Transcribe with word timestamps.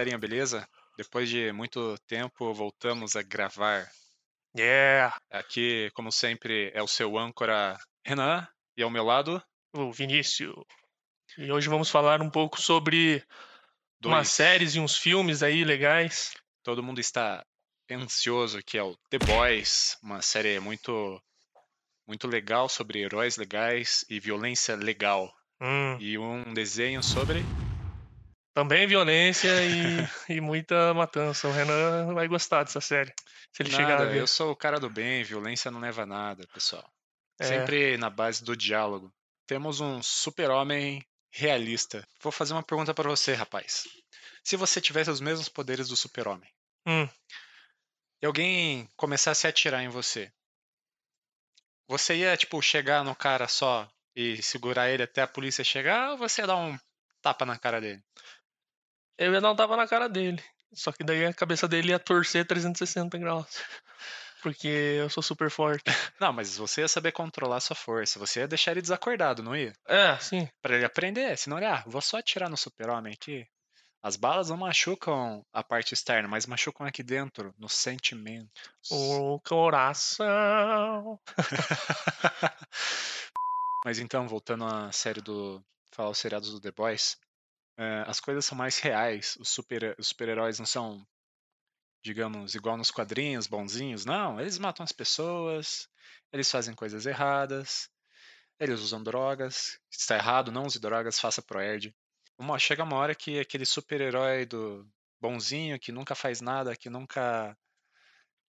galerinha, 0.00 0.18
beleza? 0.18 0.66
Depois 0.96 1.28
de 1.28 1.52
muito 1.52 1.94
tempo, 2.06 2.54
voltamos 2.54 3.16
a 3.16 3.22
gravar. 3.22 3.86
Yeah! 4.56 5.14
Aqui, 5.30 5.90
como 5.92 6.10
sempre, 6.10 6.70
é 6.74 6.82
o 6.82 6.88
seu 6.88 7.18
âncora 7.18 7.76
Renan 8.04 8.48
e 8.76 8.82
ao 8.82 8.88
meu 8.88 9.04
lado, 9.04 9.42
O 9.74 9.92
Vinícius. 9.92 10.54
E 11.36 11.52
hoje 11.52 11.68
vamos 11.68 11.90
falar 11.90 12.22
um 12.22 12.30
pouco 12.30 12.58
sobre 12.60 13.22
dois. 14.00 14.14
umas 14.14 14.28
séries 14.30 14.74
e 14.74 14.80
uns 14.80 14.96
filmes 14.96 15.42
aí 15.42 15.64
legais. 15.64 16.32
Todo 16.64 16.82
mundo 16.82 16.98
está 16.98 17.44
ansioso, 17.90 18.62
que 18.64 18.78
é 18.78 18.82
o 18.82 18.96
The 19.10 19.18
Boys, 19.18 19.98
uma 20.02 20.22
série 20.22 20.58
muito 20.60 21.22
muito 22.06 22.26
legal 22.26 22.68
sobre 22.70 23.00
heróis 23.02 23.36
legais 23.36 24.04
e 24.08 24.18
violência 24.18 24.74
legal. 24.76 25.30
Hum, 25.60 25.98
E 26.00 26.16
um 26.16 26.54
desenho 26.54 27.02
sobre 27.02 27.44
também 28.54 28.86
violência 28.86 29.48
e, 29.64 29.98
e 30.36 30.40
muita 30.40 30.92
matança. 30.94 31.48
O 31.48 31.52
Renan 31.52 32.12
vai 32.14 32.28
gostar 32.28 32.64
dessa 32.64 32.80
série. 32.80 33.12
Se 33.52 33.62
ele 33.62 33.70
chegar 33.70 33.96
a 33.96 33.98
nada. 34.00 34.10
ver. 34.10 34.20
Eu 34.20 34.26
sou 34.26 34.50
o 34.52 34.56
cara 34.56 34.78
do 34.78 34.88
bem, 34.88 35.22
violência 35.24 35.70
não 35.70 35.80
leva 35.80 36.02
a 36.02 36.06
nada, 36.06 36.46
pessoal. 36.52 36.88
É. 37.38 37.44
Sempre 37.44 37.96
na 37.96 38.10
base 38.10 38.44
do 38.44 38.56
diálogo. 38.56 39.12
Temos 39.46 39.80
um 39.80 40.02
super-homem 40.02 41.04
realista. 41.32 42.06
Vou 42.20 42.30
fazer 42.30 42.52
uma 42.52 42.62
pergunta 42.62 42.94
pra 42.94 43.08
você, 43.08 43.34
rapaz. 43.34 43.84
Se 44.44 44.56
você 44.56 44.80
tivesse 44.80 45.10
os 45.10 45.20
mesmos 45.20 45.48
poderes 45.48 45.88
do 45.88 45.96
super-homem 45.96 46.48
Hum, 46.86 47.06
e 48.22 48.26
alguém 48.26 48.88
começasse 48.96 49.46
a 49.46 49.50
atirar 49.50 49.82
em 49.82 49.88
você, 49.88 50.32
você 51.86 52.16
ia, 52.16 52.36
tipo, 52.36 52.60
chegar 52.62 53.04
no 53.04 53.14
cara 53.14 53.48
só 53.48 53.90
e 54.14 54.42
segurar 54.42 54.90
ele 54.90 55.02
até 55.02 55.22
a 55.22 55.26
polícia 55.26 55.64
chegar 55.64 56.12
ou 56.12 56.18
você 56.18 56.42
ia 56.42 56.46
dar 56.46 56.56
um 56.56 56.78
tapa 57.20 57.44
na 57.44 57.58
cara 57.58 57.80
dele? 57.80 58.02
Eu 59.20 59.32
ia 59.34 59.40
dar 59.40 59.52
um 59.52 59.56
tapa 59.56 59.76
na 59.76 59.86
cara 59.86 60.08
dele. 60.08 60.42
Só 60.72 60.90
que 60.90 61.04
daí 61.04 61.26
a 61.26 61.34
cabeça 61.34 61.68
dele 61.68 61.90
ia 61.90 61.98
torcer 61.98 62.46
360 62.46 63.18
graus. 63.18 63.46
Porque 64.42 64.66
eu 64.66 65.10
sou 65.10 65.22
super 65.22 65.50
forte. 65.50 65.84
Não, 66.18 66.32
mas 66.32 66.56
você 66.56 66.80
ia 66.80 66.88
saber 66.88 67.12
controlar 67.12 67.60
sua 67.60 67.76
força. 67.76 68.18
Você 68.18 68.40
ia 68.40 68.48
deixar 68.48 68.70
ele 68.70 68.80
desacordado, 68.80 69.42
não 69.42 69.54
ia? 69.54 69.74
É, 69.86 70.16
sim. 70.16 70.48
Pra 70.62 70.74
ele 70.74 70.86
aprender. 70.86 71.36
Senão 71.36 71.58
ele, 71.58 71.66
ah, 71.66 71.84
vou 71.86 72.00
só 72.00 72.16
atirar 72.16 72.48
no 72.48 72.56
super-homem 72.56 73.12
aqui. 73.12 73.46
As 74.02 74.16
balas 74.16 74.48
não 74.48 74.56
machucam 74.56 75.44
a 75.52 75.62
parte 75.62 75.92
externa, 75.92 76.26
mas 76.26 76.46
machucam 76.46 76.86
aqui 76.86 77.02
dentro, 77.02 77.54
nos 77.58 77.74
sentimentos. 77.74 78.50
O 78.90 79.38
coração. 79.40 81.20
Mas 83.84 83.98
então, 83.98 84.26
voltando 84.26 84.64
à 84.64 84.90
série 84.90 85.20
do. 85.20 85.62
Falar 85.92 86.10
os 86.10 86.18
seriados 86.18 86.50
do 86.50 86.60
The 86.60 86.70
Boys, 86.70 87.18
eh, 87.80 88.04
as 88.06 88.20
coisas 88.20 88.44
são 88.44 88.56
mais 88.58 88.78
reais. 88.78 89.36
Os 89.40 89.48
super- 89.50 89.96
os 89.98 90.08
super-heróis 90.08 90.58
não 90.60 90.66
são, 90.66 91.06
digamos, 92.04 92.54
igual 92.54 92.76
nos 92.76 92.90
quadrinhos, 92.90 93.46
bonzinhos. 93.46 94.04
Não, 94.04 94.40
eles 94.40 94.58
matam 94.58 94.84
as 94.84 94.92
pessoas, 94.92 95.88
eles 96.32 96.50
fazem 96.50 96.74
coisas 96.74 97.06
erradas, 97.06 97.90
eles 98.60 98.80
usam 98.80 99.02
drogas. 99.02 99.80
Se 99.90 100.00
está 100.02 100.16
errado, 100.16 100.52
não 100.52 100.64
use 100.66 100.80
drogas, 100.80 101.20
faça 101.20 101.42
proerd. 101.42 101.94
Uma, 102.38 102.58
chega 102.58 102.84
uma 102.84 102.96
hora 102.96 103.14
que 103.14 103.40
aquele 103.40 103.66
super-herói 103.66 104.46
do 104.46 104.88
bonzinho, 105.20 105.78
que 105.80 105.92
nunca 105.92 106.14
faz 106.14 106.40
nada, 106.40 106.76
que 106.76 106.90
nunca 106.90 107.56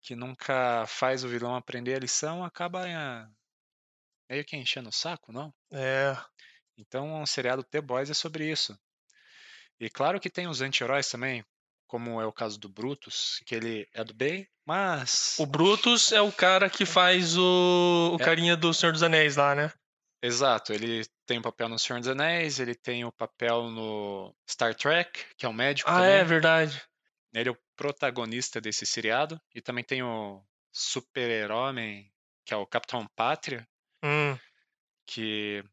que 0.02 0.16
nunca 0.16 0.86
faz 0.88 1.24
o 1.24 1.30
vilão 1.30 1.56
aprender 1.56 1.96
a 1.96 2.00
lição, 2.00 2.44
acaba 2.44 2.88
eh, 2.90 3.28
meio 4.30 4.46
que 4.46 4.58
enchendo 4.58 4.90
o 4.90 4.94
saco, 4.94 5.32
não? 5.32 5.54
É. 5.72 6.16
Então, 6.78 7.22
o 7.22 7.28
seriado 7.28 7.64
The 7.64 7.82
Boys 7.82 8.10
é 8.10 8.14
sobre 8.14 8.50
isso. 8.50 8.78
E 9.82 9.90
claro 9.90 10.20
que 10.20 10.30
tem 10.30 10.48
os 10.48 10.62
anti-heróis 10.62 11.10
também, 11.10 11.44
como 11.88 12.22
é 12.22 12.26
o 12.26 12.32
caso 12.32 12.60
do 12.60 12.70
Brutus, 12.70 13.42
que 13.48 13.56
ele 13.56 13.88
é 13.94 14.04
do 14.04 14.14
bem, 14.14 14.48
mas. 14.64 15.36
O 15.40 15.46
Brutus 15.46 16.12
é 16.12 16.22
o 16.22 16.32
cara 16.32 16.70
que 16.70 16.86
faz 16.86 17.36
o, 17.36 18.12
o 18.14 18.22
É. 18.22 18.24
carinha 18.24 18.56
do 18.56 18.74
Senhor 18.74 18.92
dos 18.94 19.02
Anéis 19.04 19.36
lá, 19.38 19.56
né? 19.56 19.74
Exato, 20.24 20.72
ele 20.72 21.04
tem 21.26 21.40
o 21.40 21.42
papel 21.42 21.68
no 21.68 21.80
Senhor 21.80 22.00
dos 22.00 22.08
Anéis, 22.08 22.60
ele 22.60 22.76
tem 22.76 23.04
o 23.04 23.12
papel 23.12 23.72
no 23.72 24.36
Star 24.48 24.76
Trek, 24.76 25.26
que 25.36 25.48
é 25.48 25.50
o 25.50 25.54
médico 25.54 25.90
Ah, 25.90 25.96
também. 25.96 26.12
é 26.12 26.24
verdade. 26.24 26.82
Ele 27.34 27.50
é 27.50 27.52
o 27.52 27.58
protagonista 27.76 28.62
desse 28.62 28.86
seriado. 28.86 29.42
E 29.56 29.62
também 29.62 29.84
tem 29.84 30.04
o 30.04 30.44
super-homem, 30.72 32.14
que 32.46 32.54
é 32.54 32.58
o 32.58 32.68
Capitão 32.68 33.08
Pátria, 33.16 33.68
Hum, 34.04 34.38
que 35.08 35.64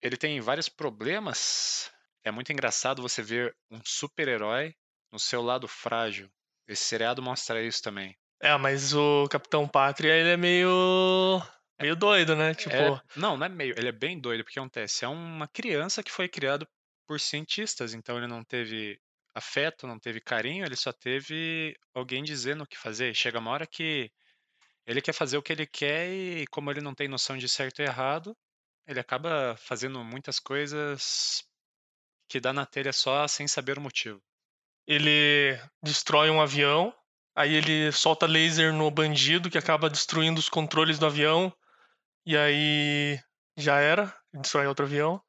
ele 0.00 0.16
tem 0.16 0.40
vários 0.40 0.68
problemas. 0.68 1.90
É 2.24 2.30
muito 2.30 2.52
engraçado 2.52 3.02
você 3.02 3.22
ver 3.22 3.56
um 3.70 3.80
super-herói 3.84 4.74
no 5.12 5.18
seu 5.18 5.42
lado 5.42 5.66
frágil. 5.66 6.30
Esse 6.68 6.84
seriado 6.84 7.22
mostra 7.22 7.62
isso 7.62 7.82
também. 7.82 8.16
É, 8.40 8.56
mas 8.56 8.94
o 8.94 9.28
Capitão 9.28 9.66
Pátria, 9.68 10.12
ele 10.14 10.30
é 10.30 10.36
meio. 10.36 11.42
meio 11.80 11.96
doido, 11.96 12.36
né? 12.36 12.54
Tipo. 12.54 12.74
É- 12.74 13.00
não, 13.16 13.36
não 13.36 13.46
é 13.46 13.48
meio. 13.48 13.74
Ele 13.76 13.88
é 13.88 13.92
bem 13.92 14.18
doido, 14.18 14.44
porque 14.44 14.58
acontece. 14.58 15.04
É 15.04 15.08
uma 15.08 15.48
criança 15.48 16.02
que 16.02 16.12
foi 16.12 16.28
criado 16.28 16.66
por 17.06 17.18
cientistas, 17.20 17.92
então 17.92 18.16
ele 18.16 18.26
não 18.26 18.44
teve 18.44 18.98
afeto, 19.34 19.86
não 19.86 19.98
teve 19.98 20.20
carinho, 20.20 20.64
ele 20.64 20.76
só 20.76 20.92
teve 20.92 21.74
alguém 21.94 22.22
dizendo 22.22 22.62
o 22.62 22.66
que 22.66 22.78
fazer. 22.78 23.14
Chega 23.14 23.38
uma 23.38 23.50
hora 23.50 23.66
que 23.66 24.10
ele 24.86 25.00
quer 25.02 25.12
fazer 25.12 25.36
o 25.36 25.42
que 25.42 25.52
ele 25.52 25.66
quer 25.66 26.10
e, 26.12 26.46
como 26.48 26.70
ele 26.70 26.80
não 26.80 26.94
tem 26.94 27.08
noção 27.08 27.36
de 27.36 27.48
certo 27.48 27.80
e 27.80 27.84
errado, 27.84 28.36
ele 28.86 29.00
acaba 29.00 29.56
fazendo 29.56 30.02
muitas 30.04 30.38
coisas 30.40 31.44
que 32.30 32.40
dá 32.40 32.52
na 32.54 32.66
telha 32.66 32.94
só 32.94 33.28
sem 33.28 33.48
saber 33.48 33.78
o 33.78 33.82
motivo. 33.82 34.22
ele 34.86 35.58
destrói 35.82 36.30
um 36.30 36.40
avião, 36.40 36.94
aí 37.34 37.54
ele 37.54 37.92
solta 37.92 38.26
laser 38.26 38.72
no 38.72 38.90
bandido 38.90 39.50
que 39.50 39.58
acaba 39.58 39.90
destruindo 39.90 40.40
os 40.40 40.48
controles 40.48 40.98
do 40.98 41.06
avião, 41.06 41.52
e 42.26 42.36
aí 42.36 43.20
já 43.56 43.80
era, 43.80 44.14
destrói 44.34 44.66
outro 44.66 44.86
avião. 44.86 45.22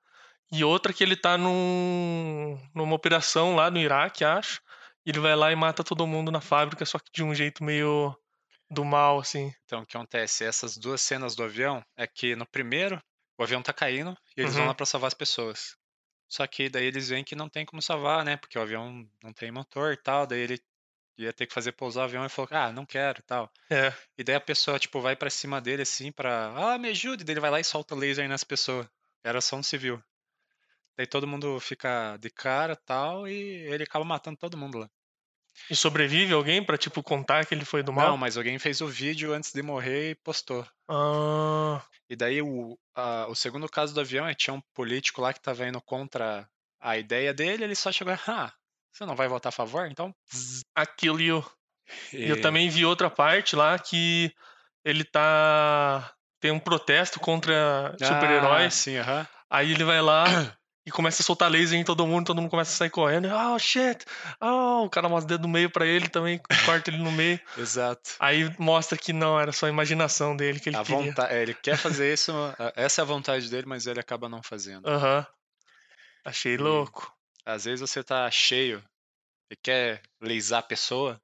E 0.51 0.63
outra 0.63 0.93
que 0.93 1.03
ele 1.03 1.15
tá 1.17 1.37
num, 1.37 2.59
numa 2.75 2.95
operação 2.95 3.55
lá 3.55 3.71
no 3.71 3.79
Iraque, 3.79 4.23
acho, 4.25 4.61
e 5.05 5.11
ele 5.11 5.19
vai 5.19 5.35
lá 5.35 5.51
e 5.51 5.55
mata 5.55 5.83
todo 5.83 6.07
mundo 6.07 6.31
na 6.31 6.41
fábrica, 6.41 6.85
só 6.85 6.99
que 6.99 7.11
de 7.13 7.23
um 7.23 7.35
jeito 7.35 7.63
meio 7.63 8.15
do 8.71 8.85
mal, 8.85 9.19
assim. 9.19 9.51
Então, 9.65 9.81
o 9.81 9.85
que 9.85 9.97
acontece? 9.97 10.43
Essas 10.45 10.77
duas 10.77 11.01
cenas 11.01 11.35
do 11.35 11.43
avião 11.43 11.83
é 11.97 12.05
que 12.05 12.35
no 12.35 12.45
primeiro, 12.45 13.01
o 13.39 13.43
avião 13.43 13.63
tá 13.63 13.73
caindo 13.73 14.15
e 14.37 14.41
eles 14.41 14.55
vão 14.55 14.65
Uhum. 14.65 14.67
lá 14.67 14.75
pra 14.75 14.85
salvar 14.85 15.07
as 15.07 15.13
pessoas. 15.15 15.75
Só 16.31 16.47
que 16.47 16.69
daí 16.69 16.85
eles 16.85 17.09
veem 17.09 17.23
que 17.25 17.35
não 17.35 17.49
tem 17.49 17.65
como 17.65 17.81
salvar, 17.81 18.23
né? 18.23 18.37
Porque 18.37 18.57
o 18.57 18.61
avião 18.61 19.05
não 19.21 19.33
tem 19.33 19.51
motor 19.51 19.91
e 19.93 19.97
tal. 19.97 20.25
Daí 20.25 20.39
ele 20.39 20.59
ia 21.17 21.33
ter 21.33 21.45
que 21.45 21.53
fazer 21.53 21.73
pousar 21.73 22.01
o 22.01 22.03
avião 22.05 22.25
e 22.25 22.29
falou: 22.29 22.49
Ah, 22.51 22.71
não 22.71 22.85
quero 22.85 23.19
e 23.19 23.23
tal. 23.23 23.51
É, 23.69 23.93
E 24.17 24.23
daí 24.23 24.35
a 24.35 24.39
pessoa, 24.41 24.79
tipo, 24.79 25.01
vai 25.01 25.15
pra 25.15 25.29
cima 25.29 25.59
dele 25.59 25.81
assim 25.81 26.11
pra. 26.11 26.53
Ah, 26.55 26.77
me 26.77 26.89
ajude. 26.89 27.23
Daí 27.25 27.33
ele 27.33 27.41
vai 27.41 27.51
lá 27.51 27.59
e 27.59 27.63
solta 27.65 27.93
laser 27.95 28.29
nas 28.29 28.43
pessoas. 28.45 28.87
Era 29.23 29.41
só 29.41 29.57
um 29.57 29.63
civil. 29.63 30.01
Daí 30.97 31.05
todo 31.07 31.27
mundo 31.27 31.59
fica 31.59 32.15
de 32.17 32.29
cara 32.29 32.73
e 32.73 32.85
tal. 32.85 33.27
E 33.27 33.33
ele 33.33 33.83
acaba 33.83 34.05
matando 34.05 34.37
todo 34.37 34.57
mundo 34.57 34.77
lá. 34.79 34.89
E 35.69 35.75
sobrevive 35.75 36.33
alguém 36.33 36.63
pra, 36.63 36.77
tipo, 36.77 37.01
contar 37.03 37.45
que 37.45 37.53
ele 37.53 37.65
foi 37.65 37.83
do 37.83 37.93
mal? 37.93 38.09
Não, 38.09 38.17
mas 38.17 38.37
alguém 38.37 38.57
fez 38.59 38.81
o 38.81 38.87
vídeo 38.87 39.33
antes 39.33 39.51
de 39.53 39.61
morrer 39.61 40.11
e 40.11 40.15
postou. 40.15 40.65
Ah, 40.89 41.81
E 42.09 42.15
daí 42.15 42.41
o, 42.41 42.77
a- 42.95 43.27
o 43.29 43.35
segundo 43.35 43.69
caso 43.69 43.93
do 43.93 44.01
avião 44.01 44.27
é 44.27 44.33
tinha 44.33 44.53
um 44.53 44.61
político 44.73 45.21
lá 45.21 45.33
que 45.33 45.41
tava 45.41 45.65
indo 45.67 45.81
contra 45.81 46.47
a 46.79 46.97
ideia 46.97 47.33
dele, 47.33 47.63
ele 47.63 47.75
só 47.75 47.91
chegou, 47.91 48.13
ah, 48.27 48.51
você 48.91 49.05
não 49.05 49.15
vai 49.15 49.27
votar 49.27 49.49
a 49.49 49.53
favor? 49.55 49.87
Então. 49.89 50.13
aquilo 50.75 51.21
e 51.21 51.27
eu. 51.27 51.45
E 52.13 52.29
eu 52.29 52.41
também 52.41 52.69
vi 52.69 52.85
outra 52.85 53.09
parte 53.09 53.55
lá 53.55 53.77
que 53.79 54.33
ele 54.83 55.03
tá. 55.03 56.13
Tem 56.39 56.51
um 56.51 56.59
protesto 56.59 57.19
contra 57.19 57.95
Ah, 58.01 58.05
super-heróis. 58.05 58.73
sim, 58.73 58.97
aham. 58.97 59.27
Aí 59.49 59.71
ele 59.71 59.83
vai 59.83 60.01
lá 60.01 60.23
e 60.91 60.95
começa 60.95 61.21
a 61.21 61.25
soltar 61.25 61.49
laser 61.49 61.79
em 61.79 61.83
todo 61.83 62.05
mundo, 62.05 62.27
todo 62.27 62.41
mundo 62.41 62.49
começa 62.51 62.71
a 62.71 62.75
sair 62.75 62.89
correndo. 62.89 63.27
Oh, 63.33 63.57
shit! 63.57 64.05
Oh, 64.39 64.83
o 64.85 64.89
cara 64.89 65.07
mostra 65.09 65.25
o 65.25 65.37
dedo 65.37 65.47
no 65.47 65.53
meio 65.53 65.69
pra 65.69 65.85
ele 65.85 66.07
também, 66.09 66.39
corta 66.65 66.89
ele 66.89 66.97
no 66.97 67.11
meio. 67.11 67.39
Exato. 67.57 68.11
Aí 68.19 68.53
mostra 68.59 68.97
que 68.97 69.11
não, 69.13 69.39
era 69.39 69.51
só 69.51 69.65
a 69.65 69.69
imaginação 69.69 70.35
dele 70.35 70.59
que 70.59 70.69
ele 70.69 70.77
A 70.77 70.83
queria. 70.83 70.97
vonta- 71.03 71.27
é, 71.31 71.41
ele 71.41 71.53
quer 71.53 71.77
fazer 72.05 72.13
isso, 72.13 72.31
essa 72.75 73.01
é 73.01 73.03
a 73.03 73.05
vontade 73.05 73.49
dele, 73.49 73.65
mas 73.67 73.87
ele 73.87 73.99
acaba 73.99 74.27
não 74.29 74.43
fazendo. 74.43 74.87
Aham. 74.87 75.25
Achei 76.25 76.53
E- 76.53 76.57
louco. 76.57 77.11
Às 77.45 77.65
vezes 77.65 77.81
você 77.81 78.03
tá 78.03 78.29
cheio 78.29 78.83
e 79.51 79.55
quer 79.55 80.01
laser 80.21 80.59
a 80.59 80.61
pessoa. 80.61 81.19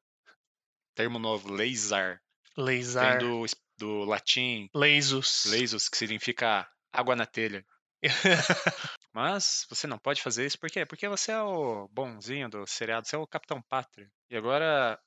Termo 0.95 1.19
novo, 1.19 1.51
laser. 1.53 2.19
Vem 2.55 2.65
Laser. 2.65 3.19
do, 3.19 3.45
do 3.77 4.03
latim 4.05 4.67
Lasers. 4.73 5.45
lasers, 5.45 5.87
que 5.87 5.95
significa 5.97 6.67
água 6.91 7.15
na 7.15 7.27
telha. 7.27 7.63
Mas 9.17 9.65
você 9.67 9.87
não 9.87 9.97
pode 9.97 10.21
fazer 10.21 10.45
isso 10.45 10.59
por 10.59 10.69
quê? 10.69 10.85
Porque 10.85 11.07
você 11.09 11.31
é 11.31 11.41
o 11.41 11.87
bonzinho 11.87 12.47
do 12.47 12.67
seriado, 12.67 13.07
você 13.07 13.15
é 13.15 13.19
o 13.19 13.25
Capitão 13.25 13.59
Pátria. 13.63 14.07
E 14.29 14.37
agora, 14.37 14.99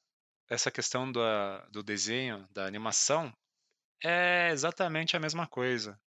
essa 0.48 0.70
questão 0.70 1.12
da- 1.12 1.60
do 1.70 1.82
desenho, 1.82 2.44
da 2.50 2.66
animação, 2.66 3.32
é 4.04 4.50
exatamente 4.52 5.16
a 5.16 5.20
mesma 5.20 5.46
coisa. 5.46 6.00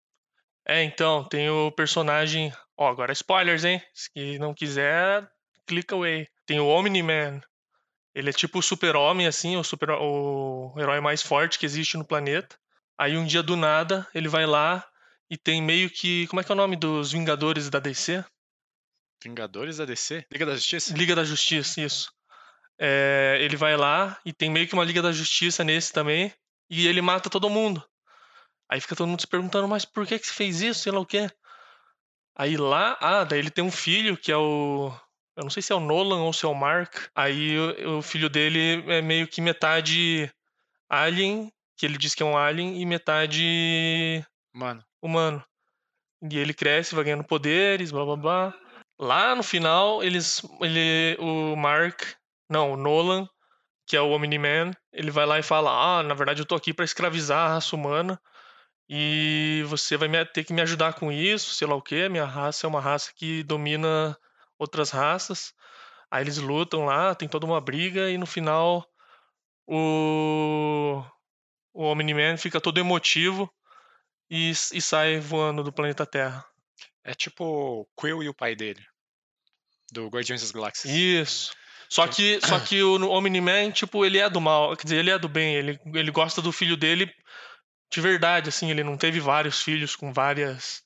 É, 0.66 0.82
então, 0.84 1.24
tem 1.28 1.50
o 1.50 1.72
personagem. 1.72 2.52
Ó, 2.76 2.88
agora 2.88 3.12
spoilers, 3.12 3.64
hein? 3.64 3.82
Se 3.94 4.38
não 4.38 4.54
quiser, 4.54 5.30
clica 5.66 5.94
away. 5.94 6.28
Tem 6.46 6.60
o 6.60 6.68
Omni-Man, 6.68 7.40
Ele 8.14 8.30
é 8.30 8.32
tipo 8.32 8.58
o 8.58 8.62
super-homem, 8.62 9.26
assim, 9.26 9.56
o, 9.56 9.64
super, 9.64 9.90
o 9.90 10.74
herói 10.78 11.00
mais 11.00 11.22
forte 11.22 11.58
que 11.58 11.66
existe 11.66 11.96
no 11.96 12.04
planeta. 12.06 12.56
Aí 12.98 13.16
um 13.16 13.24
dia 13.26 13.42
do 13.42 13.56
nada, 13.56 14.06
ele 14.14 14.28
vai 14.28 14.46
lá 14.46 14.84
e 15.34 15.36
tem 15.36 15.60
meio 15.60 15.90
que. 15.90 16.28
Como 16.28 16.40
é 16.40 16.44
que 16.44 16.52
é 16.52 16.54
o 16.54 16.56
nome 16.56 16.76
dos 16.76 17.10
Vingadores 17.10 17.68
da 17.68 17.80
DC? 17.80 18.24
Vingadores 19.20 19.78
da 19.78 19.84
DC? 19.84 20.24
Liga 20.30 20.46
da 20.46 20.54
Justiça? 20.54 20.96
Liga 20.96 21.16
da 21.16 21.24
Justiça, 21.24 21.80
isso. 21.80 22.12
É, 22.78 23.38
ele 23.40 23.56
vai 23.56 23.76
lá 23.76 24.16
e 24.24 24.32
tem 24.32 24.48
meio 24.48 24.68
que 24.68 24.74
uma 24.74 24.84
Liga 24.84 25.02
da 25.02 25.10
Justiça 25.10 25.64
nesse 25.64 25.92
também. 25.92 26.32
E 26.70 26.86
ele 26.86 27.02
mata 27.02 27.28
todo 27.28 27.50
mundo. 27.50 27.84
Aí 28.70 28.80
fica 28.80 28.94
todo 28.94 29.08
mundo 29.08 29.22
se 29.22 29.26
perguntando, 29.26 29.66
mas 29.66 29.84
por 29.84 30.06
que 30.06 30.20
que 30.20 30.26
você 30.26 30.32
fez 30.32 30.60
isso? 30.60 30.82
Sei 30.82 30.92
lá 30.92 31.00
o 31.00 31.06
quê. 31.06 31.28
Aí 32.36 32.56
lá, 32.56 32.96
ah, 33.00 33.24
daí 33.24 33.40
ele 33.40 33.50
tem 33.50 33.64
um 33.64 33.72
filho 33.72 34.16
que 34.16 34.30
é 34.30 34.36
o. 34.36 34.92
Eu 35.36 35.42
não 35.42 35.50
sei 35.50 35.62
se 35.64 35.72
é 35.72 35.74
o 35.74 35.80
Nolan 35.80 36.22
ou 36.22 36.32
se 36.32 36.44
é 36.44 36.48
o 36.48 36.54
Mark. 36.54 36.94
Aí 37.12 37.58
o, 37.58 37.98
o 37.98 38.02
filho 38.02 38.30
dele 38.30 38.84
é 38.88 39.02
meio 39.02 39.26
que 39.26 39.40
metade 39.40 40.32
alien, 40.88 41.52
que 41.76 41.84
ele 41.84 41.98
diz 41.98 42.14
que 42.14 42.22
é 42.22 42.26
um 42.26 42.38
alien, 42.38 42.80
e 42.80 42.86
metade 42.86 44.24
Mano, 44.54 44.84
humano. 45.06 45.44
E 46.30 46.38
ele 46.38 46.54
cresce, 46.54 46.94
vai 46.94 47.04
ganhando 47.04 47.24
poderes, 47.24 47.90
blá 47.90 48.04
blá 48.04 48.16
blá. 48.16 48.54
Lá 48.98 49.34
no 49.34 49.42
final, 49.42 50.02
eles. 50.02 50.42
Ele. 50.60 51.16
O 51.20 51.56
Mark. 51.56 52.02
Não, 52.48 52.72
o 52.72 52.76
Nolan, 52.76 53.28
que 53.86 53.96
é 53.96 54.00
o 54.00 54.10
Omni-Man, 54.10 54.72
ele 54.92 55.10
vai 55.10 55.26
lá 55.26 55.38
e 55.38 55.42
fala: 55.42 55.98
Ah, 55.98 56.02
na 56.02 56.14
verdade 56.14 56.40
eu 56.40 56.46
tô 56.46 56.54
aqui 56.54 56.72
pra 56.72 56.84
escravizar 56.84 57.50
a 57.50 57.54
raça 57.54 57.74
humana. 57.76 58.20
E 58.88 59.64
você 59.66 59.96
vai 59.96 60.08
me- 60.08 60.24
ter 60.26 60.44
que 60.44 60.52
me 60.52 60.60
ajudar 60.62 60.92
com 60.94 61.10
isso, 61.10 61.54
sei 61.54 61.66
lá 61.66 61.74
o 61.74 61.82
que. 61.82 62.08
Minha 62.08 62.24
raça 62.26 62.66
é 62.66 62.68
uma 62.68 62.80
raça 62.80 63.12
que 63.16 63.42
domina 63.42 64.16
outras 64.58 64.90
raças. 64.90 65.54
Aí 66.10 66.22
eles 66.22 66.38
lutam 66.38 66.84
lá, 66.84 67.14
tem 67.14 67.26
toda 67.28 67.46
uma 67.46 67.60
briga, 67.60 68.10
e 68.10 68.18
no 68.18 68.26
final 68.26 68.86
o, 69.66 71.02
o 71.72 71.84
Omni-Man 71.84 72.36
fica 72.36 72.60
todo 72.60 72.78
emotivo 72.78 73.50
e, 74.30 74.50
e 74.50 74.80
sai 74.80 75.20
voando 75.20 75.62
do 75.62 75.72
planeta 75.72 76.06
Terra. 76.06 76.44
é 77.04 77.14
tipo 77.14 77.88
Quill 77.98 78.22
e 78.22 78.28
o 78.28 78.34
pai 78.34 78.54
dele. 78.54 78.82
Do 79.92 80.08
Guardiões 80.08 80.40
das 80.40 80.50
Galáxias. 80.50 80.92
Isso. 80.92 81.52
Só 81.88 82.08
que, 82.08 82.40
só 82.40 82.58
que 82.58 82.82
o 82.82 83.10
Omni-Man, 83.10 83.70
tipo, 83.70 84.04
ele 84.04 84.18
é 84.18 84.28
do 84.28 84.40
mal, 84.40 84.76
quer 84.76 84.84
dizer, 84.84 84.96
ele 84.96 85.10
é 85.10 85.18
do 85.18 85.28
bem, 85.28 85.54
ele, 85.54 85.78
ele 85.94 86.10
gosta 86.10 86.42
do 86.42 86.50
filho 86.50 86.76
dele 86.76 87.12
de 87.94 88.00
verdade, 88.00 88.48
assim, 88.48 88.70
ele 88.70 88.82
não 88.82 88.96
teve 88.96 89.20
vários 89.20 89.62
filhos 89.62 89.94
com 89.94 90.12
várias 90.12 90.82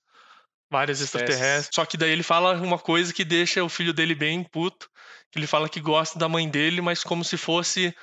várias 0.70 1.00
extraterrestres. 1.00 1.74
Só 1.74 1.86
que 1.86 1.96
daí 1.96 2.10
ele 2.10 2.22
fala 2.22 2.52
uma 2.60 2.78
coisa 2.78 3.14
que 3.14 3.24
deixa 3.24 3.64
o 3.64 3.68
filho 3.70 3.94
dele 3.94 4.14
bem 4.14 4.44
puto, 4.44 4.90
que 5.30 5.38
ele 5.38 5.46
fala 5.46 5.68
que 5.68 5.80
gosta 5.80 6.18
da 6.18 6.28
mãe 6.28 6.46
dele, 6.46 6.82
mas 6.82 7.02
como 7.02 7.24
se 7.24 7.38
fosse 7.38 7.94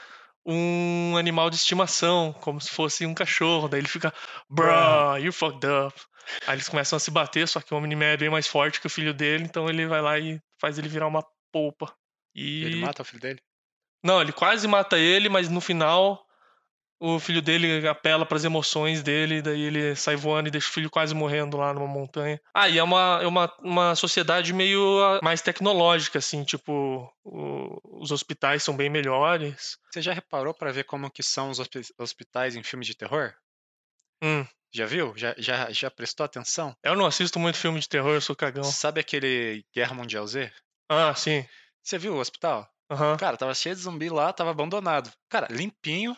um 0.46 1.18
animal 1.18 1.50
de 1.50 1.56
estimação, 1.56 2.34
como 2.42 2.60
se 2.62 2.70
fosse 2.70 3.06
um 3.06 3.14
cachorro. 3.14 3.68
Daí 3.68 3.80
ele 3.80 3.88
fica, 3.88 4.14
bruh, 4.50 5.18
you 5.20 5.32
fucked 5.34 5.66
up. 5.68 6.00
Aí 6.48 6.56
eles 6.56 6.68
começam 6.70 6.98
a 6.98 7.00
se 7.00 7.12
bater, 7.12 7.48
só 7.48 7.62
que 7.62 7.74
o 7.74 7.78
Omni-Man 7.78 8.06
é 8.06 8.18
bem 8.18 8.30
mais 8.30 8.48
forte 8.48 8.82
que 8.82 8.88
o 8.88 8.90
filho 8.90 9.14
dele, 9.14 9.44
então 9.44 9.70
ele 9.70 9.86
vai 9.86 10.02
lá 10.02 10.18
e 10.20 10.42
faz 10.60 10.78
ele 10.78 10.90
virar 10.90 11.08
uma 11.08 11.24
polpa. 11.52 11.94
E 12.34 12.64
Ele 12.66 12.82
mata 12.82 13.02
o 13.02 13.06
filho 13.06 13.22
dele? 13.22 13.40
não, 14.04 14.22
ele 14.22 14.32
quase 14.32 14.68
mata 14.68 14.98
ele, 14.98 15.30
mas 15.30 15.50
no 15.50 15.62
final 15.62 16.25
o 17.00 17.20
filho 17.20 17.42
dele 17.42 17.88
apela 17.88 18.26
pras 18.26 18.46
emoções 18.46 19.04
dele, 19.04 19.42
daí 19.42 19.62
ele 19.62 19.96
sai 19.96 20.16
voando 20.16 20.48
e 20.48 20.52
deixa 20.52 20.70
o 20.70 20.72
filho 20.72 20.90
quase 20.90 21.14
morrendo 21.14 21.58
lá 21.58 21.74
numa 21.74 21.88
montanha. 21.88 22.40
Ah, 22.54 22.70
e 22.70 22.78
é 22.78 22.84
uma, 22.84 23.20
é 23.22 23.28
uma, 23.28 23.54
uma 23.60 23.96
sociedade 23.96 24.54
meio 24.54 25.04
ah, 25.04 25.20
mais 25.24 25.42
tecnológica, 25.42 26.20
assim, 26.20 26.44
tipo, 26.44 27.12
o- 27.24 28.02
os 28.02 28.12
hospitais 28.12 28.64
são 28.64 28.76
bem 28.76 28.90
melhores. 28.90 29.78
Você 29.92 30.02
já 30.02 30.14
reparou 30.14 30.54
pra 30.54 30.72
ver 30.72 30.84
como 30.86 31.10
que 31.12 31.22
são 31.24 31.50
os 31.50 31.60
hospi- 31.60 31.94
hospitais 31.98 32.56
em 32.56 32.64
filmes 32.64 32.88
de 32.88 32.96
terror? 32.96 33.34
Hum, 34.24 34.46
Já 34.74 34.86
viu? 34.86 35.14
Já, 35.16 35.34
já, 35.38 35.72
já 35.72 35.90
prestou 35.92 36.26
atenção? 36.26 36.76
eu 36.84 36.96
não 36.96 37.06
assisto 37.06 37.40
muito 37.40 37.58
filme 37.58 37.80
de 37.80 37.88
terror, 37.88 38.14
eu 38.14 38.22
sou 38.22 38.36
cagão. 38.36 38.64
Sabe 38.64 39.00
aquele 39.00 39.64
Guerra 39.74 39.94
Mundial 39.94 40.26
Z? 40.28 40.52
Ah, 40.90 41.14
sim. 41.16 41.46
Você 41.84 41.98
viu 41.98 42.16
o 42.16 42.20
hospital? 42.20 42.68
Aham, 42.90 43.18
Cara, 43.18 43.38
tava 43.38 43.54
cheio 43.56 43.76
de 43.76 43.82
zumbi 43.82 44.10
lá, 44.10 44.32
tava 44.32 44.52
abandonado. 44.52 45.12
Cara, 45.30 45.48
limpinho, 45.50 46.16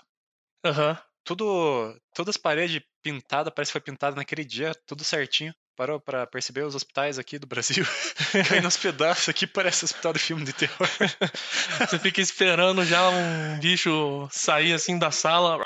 aham. 0.70 0.98
tudo, 1.24 2.00
todas 2.14 2.36
as 2.36 2.42
paredes 2.42 2.82
pintadas, 3.02 3.54
parece 3.54 3.70
que 3.72 3.74
foi 3.80 3.82
pintado 3.82 4.16
naquele 4.16 4.44
dia, 4.46 4.74
tudo 4.86 5.04
certinho. 5.04 5.54
Parou 5.78 6.00
pra 6.00 6.26
perceber 6.26 6.64
os 6.64 6.74
hospitais 6.74 7.20
aqui 7.20 7.38
do 7.38 7.46
Brasil 7.46 7.86
caindo 8.50 8.66
aos 8.66 8.78
pedaços 8.78 9.30
aqui, 9.30 9.46
parece 9.46 9.86
hospital 9.86 10.12
de 10.12 10.18
filme 10.18 10.44
de 10.44 10.52
terror. 10.52 10.90
Você 11.80 12.00
fica 12.00 12.20
esperando 12.20 12.84
já 12.84 13.08
um 13.10 13.60
bicho 13.60 14.28
sair 14.32 14.74
assim 14.74 14.98
da 14.98 15.12
sala. 15.12 15.64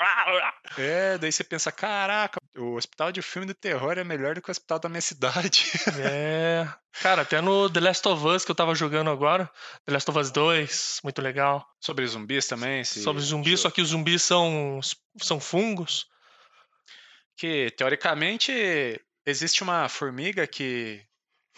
É, 0.76 1.16
daí 1.16 1.32
você 1.32 1.42
pensa, 1.42 1.72
caraca, 1.72 2.38
o 2.54 2.74
hospital 2.74 3.10
de 3.10 3.22
filme 3.22 3.46
de 3.46 3.54
terror 3.54 3.96
é 3.96 4.04
melhor 4.04 4.34
do 4.34 4.42
que 4.42 4.50
o 4.50 4.52
hospital 4.52 4.78
da 4.78 4.88
minha 4.90 5.00
cidade. 5.00 5.72
É. 5.98 6.68
Cara, 7.00 7.22
até 7.22 7.40
no 7.40 7.70
The 7.70 7.80
Last 7.80 8.06
of 8.06 8.26
Us 8.26 8.44
que 8.44 8.50
eu 8.50 8.54
tava 8.54 8.74
jogando 8.74 9.08
agora, 9.08 9.50
The 9.86 9.94
Last 9.94 10.10
of 10.10 10.18
Us 10.20 10.30
2, 10.30 11.00
muito 11.02 11.22
legal. 11.22 11.66
Sobre 11.80 12.06
zumbis 12.06 12.46
também, 12.46 12.84
Sobre 12.84 13.22
zumbis, 13.22 13.60
só 13.60 13.70
que 13.70 13.80
os 13.80 13.88
zumbis 13.88 14.22
são, 14.22 14.78
são 15.16 15.40
fungos. 15.40 16.06
que 17.34 17.70
teoricamente 17.78 19.00
existe 19.26 19.62
uma 19.62 19.88
formiga 19.88 20.46
que 20.46 21.02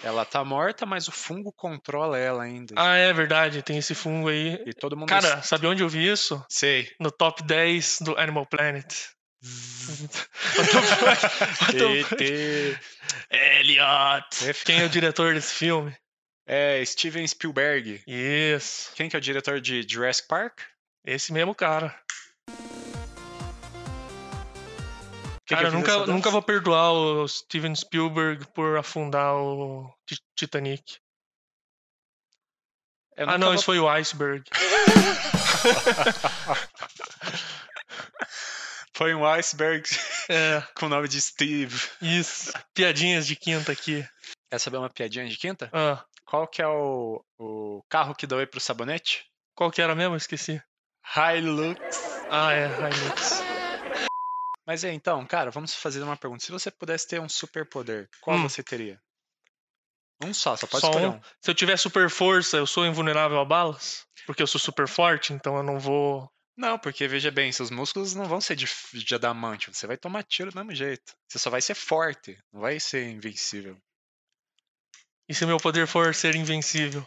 ela 0.02 0.25
tá 0.25 0.44
morta, 0.44 0.84
mas 0.84 1.06
o 1.08 1.12
fungo 1.12 1.52
controla 1.52 2.19
ela 2.19 2.43
ainda. 2.43 2.75
Ah, 2.76 2.96
é 2.96 3.12
verdade, 3.12 3.62
tem 3.62 3.78
esse 3.78 3.94
fungo 3.94 4.28
aí. 4.28 4.61
E 4.66 4.72
todo 4.72 4.96
mundo 4.96 5.08
Cara, 5.08 5.40
sabe 5.43 5.66
onde 5.66 5.82
eu 5.82 5.88
vi 5.88 6.08
isso? 6.11 6.44
sei. 6.49 6.90
No 7.00 7.11
top 7.11 7.43
10 7.44 7.99
do 8.00 8.19
Animal 8.19 8.46
Planet. 8.46 8.93
ET. 11.75 12.81
Elliot! 13.31 14.55
Quem 14.64 14.81
é 14.81 14.84
o 14.84 14.88
diretor 14.88 15.34
desse 15.34 15.55
filme? 15.55 15.94
É 16.46 16.84
Steven 16.84 17.26
Spielberg. 17.26 18.02
Isso, 18.06 18.93
Quem 18.94 19.08
que 19.08 19.16
é 19.16 19.19
o 19.19 19.22
diretor 19.22 19.61
de 19.61 19.84
Jurassic 19.88 20.28
Park? 20.28 20.61
esse 21.06 21.32
mesmo 21.32 21.55
cara. 21.55 21.94
Que 25.46 25.54
que 25.54 25.56
Cara, 25.56 25.66
eu 25.68 25.70
fiz 25.72 25.80
nunca, 25.80 25.98
nunca 25.98 26.12
dança? 26.16 26.30
vou 26.30 26.42
perdoar 26.42 26.92
o 26.92 27.28
Steven 27.28 27.74
Spielberg 27.74 28.46
por 28.54 28.76
afundar 28.78 29.34
o 29.34 29.92
Ti- 30.06 30.18
Titanic. 30.34 30.98
Ah, 33.16 33.36
não, 33.38 33.48
vou- 33.48 33.54
isso 33.54 33.64
foi 33.64 33.78
o 33.78 33.88
iceberg. 33.88 34.44
Foi 38.96 39.12
um 39.14 39.26
iceberg 39.26 39.88
É, 40.28 40.62
com 40.78 40.86
o 40.86 40.88
nome 40.88 41.08
de 41.08 41.20
Steve. 41.20 41.76
isso. 42.00 42.52
Piadinhas 42.72 43.26
de 43.26 43.34
quinta 43.36 43.72
aqui. 43.72 44.06
Quer 44.50 44.58
saber 44.60 44.76
uma 44.76 44.88
piadinha 44.90 45.26
de 45.26 45.36
quinta? 45.36 45.68
Ah, 45.72 46.04
Qual 46.24 46.46
que 46.46 46.62
é 46.62 46.66
o, 46.68 47.24
o 47.38 47.82
carro 47.88 48.14
que 48.14 48.26
doei 48.26 48.46
pro 48.46 48.60
sabonete? 48.60 49.24
qual 49.56 49.70
que 49.70 49.82
era 49.82 49.94
mesmo? 49.94 50.16
Esqueci. 50.16 50.62
Hilux. 51.16 51.78
Ah, 52.30 52.52
é, 52.52 52.66
Hilux. 52.68 53.43
Mas 54.66 54.83
é, 54.85 54.92
então, 54.92 55.25
cara, 55.26 55.50
vamos 55.50 55.75
fazer 55.75 56.02
uma 56.02 56.16
pergunta. 56.16 56.44
Se 56.44 56.52
você 56.52 56.71
pudesse 56.71 57.06
ter 57.06 57.21
um 57.21 57.28
superpoder, 57.28 58.09
qual 58.21 58.38
Hum. 58.38 58.42
você 58.42 58.62
teria? 58.62 59.00
Um 60.23 60.33
só, 60.33 60.56
só 60.56 60.66
pode 60.66 60.80
Só 60.80 60.88
escolher 60.88 61.09
um? 61.09 61.16
um. 61.16 61.21
Se 61.40 61.50
eu 61.50 61.54
tiver 61.54 61.76
super 61.76 62.09
força, 62.09 62.56
eu 62.56 62.66
sou 62.66 62.87
invulnerável 62.87 63.38
a 63.38 63.44
balas? 63.44 64.06
Porque 64.26 64.42
eu 64.42 64.47
sou 64.47 64.61
super 64.61 64.88
forte, 64.88 65.33
então 65.33 65.56
eu 65.56 65.62
não 65.62 65.78
vou. 65.78 66.30
Não, 66.56 66.78
porque 66.78 67.06
veja 67.09 67.30
bem, 67.30 67.50
seus 67.52 67.68
músculos 67.71 68.14
não 68.14 68.26
vão 68.26 68.40
ser 68.40 68.54
de, 68.56 68.66
de 68.92 69.14
adamante. 69.14 69.75
Você 69.75 69.87
vai 69.87 69.97
tomar 69.97 70.23
tiro 70.23 70.50
do 70.50 70.56
mesmo 70.56 70.75
jeito. 70.75 71.12
Você 71.28 71.38
só 71.38 71.50
vai 71.50 71.61
ser 71.61 71.75
forte, 71.75 72.38
não 72.52 72.61
vai 72.61 72.78
ser 72.78 73.11
invencível. 73.11 73.76
E 75.28 75.35
se 75.35 75.44
meu 75.44 75.59
poder 75.59 75.87
for 75.87 76.14
ser 76.14 76.35
invencível? 76.37 77.04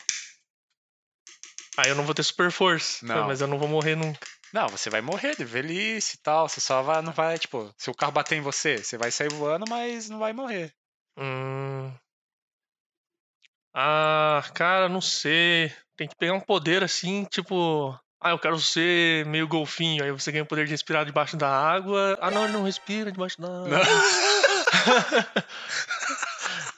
Aí 1.78 1.90
eu 1.90 1.96
não 1.96 2.04
vou 2.04 2.14
ter 2.14 2.24
super 2.24 2.52
força. 2.52 3.06
Não. 3.06 3.28
Mas 3.28 3.40
eu 3.40 3.48
não 3.48 3.58
vou 3.58 3.68
morrer 3.70 3.96
nunca. 3.96 4.28
Não, 4.54 4.68
você 4.70 4.90
vai 4.90 5.02
morrer 5.02 5.36
de 5.36 5.44
velhice 5.44 6.16
e 6.16 6.20
tal. 6.20 6.48
Você 6.48 6.62
só 6.62 6.82
vai, 6.82 7.02
não 7.02 7.12
vai, 7.12 7.38
tipo, 7.38 7.74
se 7.78 7.90
o 7.90 7.94
carro 7.94 8.12
bater 8.12 8.38
em 8.38 8.42
você, 8.42 8.78
você 8.78 8.98
vai 8.98 9.12
sair 9.12 9.30
voando, 9.32 9.66
mas 9.70 10.10
não 10.10 10.20
vai 10.20 10.34
morrer. 10.34 10.74
Hum. 11.18 11.92
Ah, 13.74 14.44
cara, 14.54 14.90
não 14.90 15.02
sei. 15.02 15.72
Tem 15.96 16.08
que 16.08 16.16
pegar 16.16 16.34
um 16.34 16.40
poder 16.40 16.84
assim, 16.84 17.26
tipo. 17.26 17.98
Ah, 18.20 18.32
eu 18.32 18.40
quero 18.40 18.60
ser 18.60 19.26
meio 19.28 19.48
golfinho. 19.48 20.04
Aí 20.04 20.12
você 20.12 20.32
ganha 20.32 20.44
o 20.44 20.48
poder 20.48 20.66
de 20.66 20.72
respirar 20.72 21.06
debaixo 21.06 21.38
da 21.38 21.50
água. 21.50 22.18
Ah, 22.20 22.32
não, 22.32 22.46
ele 22.46 22.54
não 22.54 22.64
respira 22.64 23.12
debaixo 23.12 23.40
da 23.40 23.48
água. 23.48 23.80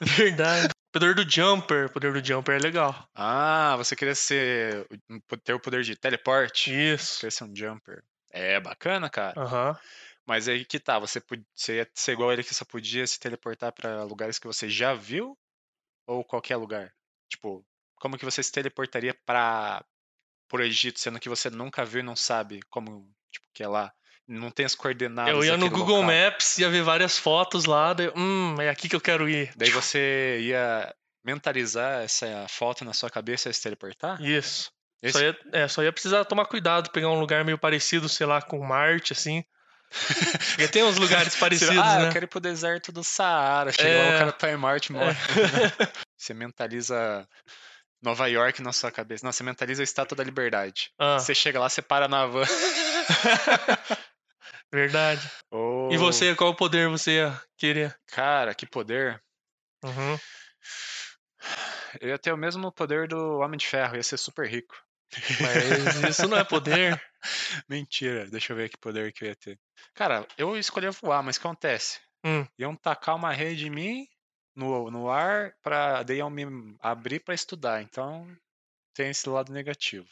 Verdade. 0.00 0.68
Poder 0.92 1.14
do 1.14 1.28
Jumper. 1.28 1.86
O 1.86 1.92
poder 1.92 2.12
do 2.12 2.24
Jumper 2.24 2.56
é 2.56 2.58
legal. 2.58 3.08
Ah, 3.14 3.74
você 3.76 3.94
queria 3.94 4.14
ser. 4.14 4.86
ter 5.44 5.54
o 5.54 5.60
poder 5.60 5.82
de 5.84 5.96
teleporte? 5.96 6.72
Isso. 6.72 7.16
Queria 7.20 7.30
ser 7.30 7.44
um 7.44 7.54
jumper. 7.54 8.02
É 8.30 8.58
bacana, 8.60 9.08
cara. 9.08 9.40
Aham. 9.40 9.78
Mas 10.26 10.48
aí 10.48 10.64
que 10.64 10.78
tá, 10.78 10.98
você, 10.98 11.20
pod- 11.20 11.44
você 11.54 11.76
ia 11.76 11.90
ser 11.94 12.12
igual 12.12 12.32
ele 12.32 12.44
que 12.44 12.54
só 12.54 12.64
podia 12.64 13.06
se 13.06 13.18
teleportar 13.18 13.72
pra 13.72 14.02
lugares 14.04 14.38
que 14.38 14.46
você 14.46 14.68
já 14.68 14.94
viu? 14.94 15.36
Ou 16.06 16.24
qualquer 16.24 16.56
lugar? 16.56 16.92
Tipo, 17.28 17.64
como 17.96 18.16
que 18.18 18.24
você 18.24 18.42
se 18.42 18.52
teleportaria 18.52 19.14
pra 19.24 19.84
pro 20.48 20.64
Egito, 20.64 20.98
sendo 20.98 21.20
que 21.20 21.28
você 21.28 21.48
nunca 21.48 21.84
viu 21.84 22.00
e 22.00 22.02
não 22.04 22.16
sabe 22.16 22.60
como, 22.68 23.08
tipo, 23.30 23.46
que 23.54 23.62
é 23.62 23.68
lá. 23.68 23.92
Não 24.32 24.48
tem 24.50 24.64
as 24.64 24.76
coordenadas 24.76 25.34
Eu 25.34 25.44
ia 25.44 25.56
no 25.56 25.68
Google 25.68 26.02
local. 26.02 26.12
Maps, 26.14 26.56
ia 26.58 26.70
ver 26.70 26.82
várias 26.84 27.18
fotos 27.18 27.64
lá, 27.64 27.92
daí, 27.92 28.12
hum, 28.14 28.54
é 28.60 28.68
aqui 28.68 28.88
que 28.88 28.94
eu 28.94 29.00
quero 29.00 29.28
ir. 29.28 29.52
Daí 29.56 29.70
você 29.70 30.38
ia 30.42 30.94
mentalizar 31.24 32.02
essa 32.04 32.46
foto 32.48 32.84
na 32.84 32.92
sua 32.92 33.10
cabeça 33.10 33.50
e 33.50 33.52
se 33.54 33.60
teleportar? 33.60 34.22
Isso. 34.22 34.70
Esse- 35.02 35.18
Só 35.18 35.24
ia, 35.24 35.36
é, 35.52 35.66
só 35.68 35.82
ia 35.82 35.92
precisar 35.92 36.24
tomar 36.26 36.44
cuidado, 36.46 36.90
pegar 36.90 37.08
um 37.08 37.18
lugar 37.18 37.44
meio 37.44 37.58
parecido, 37.58 38.08
sei 38.08 38.24
lá, 38.26 38.40
com 38.40 38.58
Marte, 38.64 39.12
assim. 39.12 39.42
Porque 40.54 40.68
tem 40.68 40.84
uns 40.84 40.96
lugares 40.96 41.34
parecidos, 41.34 41.76
ah, 41.78 41.98
né? 41.98 42.06
eu 42.08 42.12
quero 42.12 42.24
ir 42.26 42.28
pro 42.28 42.38
deserto 42.38 42.92
do 42.92 43.02
Saara. 43.02 43.72
Chega 43.72 43.88
lá, 43.88 44.04
É. 44.04 44.14
o 44.14 44.18
cara 44.20 44.32
tá 44.32 44.50
em 44.52 44.56
Marte 44.56 44.92
morre. 44.92 45.16
Você 46.16 46.32
mentaliza 46.34 47.26
Nova 48.00 48.28
York 48.28 48.62
na 48.62 48.72
sua 48.72 48.92
cabeça. 48.92 49.24
Não, 49.26 49.32
você 49.32 49.42
mentaliza 49.42 49.82
a 49.82 49.84
Estátua 49.84 50.14
da 50.16 50.22
Liberdade. 50.22 50.90
Ah, 50.98 51.18
Você 51.18 51.34
chega 51.34 51.58
lá, 51.58 51.68
você 51.68 51.82
para 51.82 52.06
na 52.06 52.26
van. 52.26 52.44
verdade. 54.72 55.30
Oh, 55.50 55.88
E 55.92 55.96
você, 55.96 56.34
qual 56.34 56.54
poder 56.54 56.88
você 56.88 57.16
ia 57.16 57.42
querer? 57.56 57.98
Cara, 58.06 58.54
que 58.54 58.66
poder. 58.66 59.22
Uhum. 59.84 60.18
Eu 62.00 62.08
ia 62.08 62.18
ter 62.18 62.32
o 62.32 62.36
mesmo 62.36 62.70
poder 62.70 63.08
do 63.08 63.38
Homem 63.38 63.58
de 63.58 63.66
Ferro, 63.66 63.96
ia 63.96 64.02
ser 64.02 64.16
super 64.18 64.48
rico. 64.48 64.76
Mas 65.40 66.08
isso 66.08 66.28
não 66.28 66.38
é 66.38 66.44
poder. 66.44 67.00
Mentira, 67.68 68.26
deixa 68.26 68.52
eu 68.52 68.56
ver 68.56 68.68
que 68.68 68.76
poder 68.78 69.12
que 69.12 69.24
eu 69.24 69.28
ia 69.28 69.36
ter. 69.36 69.58
Cara, 69.94 70.26
eu 70.38 70.56
escolhi 70.56 70.88
voar, 70.90 71.22
mas 71.22 71.36
o 71.36 71.40
que 71.40 71.46
acontece? 71.46 71.98
Hum. 72.24 72.46
Iam 72.58 72.76
tacar 72.76 73.16
uma 73.16 73.32
rede 73.32 73.66
em 73.66 73.70
mim 73.70 74.06
no, 74.54 74.90
no 74.90 75.10
ar, 75.10 75.52
pra, 75.62 76.02
daí 76.02 76.18
iam 76.18 76.30
me 76.30 76.44
abrir 76.80 77.20
pra 77.20 77.34
estudar. 77.34 77.82
Então 77.82 78.30
tem 78.94 79.10
esse 79.10 79.28
lado 79.28 79.52
negativo. 79.52 80.08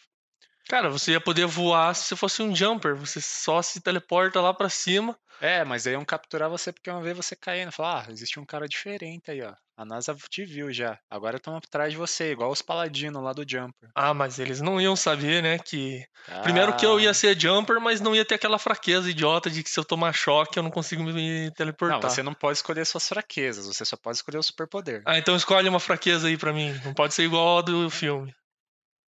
Cara, 0.69 0.91
você 0.91 1.13
ia 1.13 1.21
poder 1.21 1.47
voar 1.47 1.95
se 1.95 2.05
você 2.05 2.17
fosse 2.17 2.43
um 2.43 2.55
jumper. 2.55 2.95
Você 2.97 3.21
só 3.21 3.63
se 3.63 3.81
teleporta 3.81 4.41
lá 4.41 4.53
pra 4.53 4.69
cima. 4.69 5.19
É, 5.41 5.65
mas 5.65 5.87
aí 5.87 5.93
iam 5.93 6.05
capturar 6.05 6.51
você 6.51 6.73
porque 6.73 6.91
iam 6.91 7.01
ver 7.01 7.15
você 7.15 7.35
caindo. 7.37 7.71
Falar, 7.73 8.07
ah, 8.09 8.13
existe 8.13 8.39
um 8.41 8.45
cara 8.45 8.67
diferente 8.69 9.31
aí, 9.31 9.41
ó. 9.43 9.55
A 9.77 9.85
NASA 9.85 10.15
te 10.29 10.45
viu 10.45 10.73
já. 10.73 10.99
Agora 11.09 11.37
estão 11.37 11.57
atrás 11.57 11.93
de 11.93 11.97
você, 11.97 12.33
igual 12.33 12.51
os 12.51 12.61
paladinos 12.61 13.23
lá 13.23 13.33
do 13.33 13.49
Jumper. 13.49 13.89
Ah, 13.95 14.13
mas 14.13 14.41
eles 14.41 14.61
não 14.61 14.81
iam 14.81 14.97
saber, 14.97 15.41
né? 15.41 15.57
Que. 15.59 16.05
Primeiro 16.43 16.75
que 16.77 16.85
eu 16.85 16.99
ia 16.99 17.11
Ah, 17.11 17.15
ser 17.15 17.39
jumper, 17.41 17.81
mas 17.81 18.01
não 18.01 18.15
ia 18.15 18.25
ter 18.25 18.35
aquela 18.35 18.59
fraqueza 18.59 19.09
idiota 19.09 19.49
de 19.49 19.63
que 19.63 19.71
se 19.71 19.79
eu 19.79 19.85
tomar 19.85 20.13
choque 20.13 20.59
eu 20.59 20.65
não 20.65 20.71
consigo 20.71 21.05
me 21.05 21.45
Não, 21.47 21.53
teleportar. 21.55 22.11
você 22.11 22.23
não 22.23 22.35
pode 22.35 22.59
escolher 22.59 22.85
suas 22.85 23.09
fraquezas, 23.09 23.67
você 23.67 23.85
só 23.85 23.97
pode 23.97 24.17
escolher 24.19 24.39
o 24.39 24.43
superpoder. 24.43 25.03
Ah, 25.07 25.17
então 25.19 25.37
escolhe 25.37 25.69
uma 25.69 25.81
fraqueza 25.81 26.27
aí 26.29 26.37
pra 26.37 26.53
mim. 26.53 26.73
Não 26.85 26.93
pode 26.93 27.15
ser 27.15 27.23
igual 27.23 27.59
a 27.59 27.63
do 27.63 27.89
filme. 27.89 28.35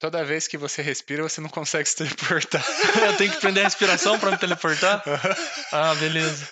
Toda 0.01 0.25
vez 0.25 0.49
que 0.49 0.57
você 0.59 0.81
respira, 0.83 1.23
você 1.23 1.41
não 1.41 1.49
consegue 1.51 1.87
se 1.89 1.95
teleportar. 1.97 2.65
eu 3.07 3.17
tenho 3.17 3.31
que 3.33 3.39
prender 3.41 3.63
a 3.63 3.67
respiração 3.67 4.19
pra 4.19 4.31
me 4.33 4.39
teleportar? 4.39 5.03
Ah, 5.73 5.95
beleza. 5.95 6.49